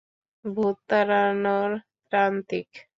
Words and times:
ভুত 0.45 0.77
তাড়ানোর 0.89 1.71
তান্ত্রিক। 2.11 2.69